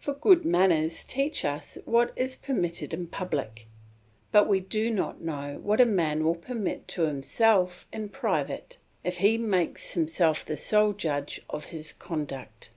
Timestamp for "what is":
1.84-2.34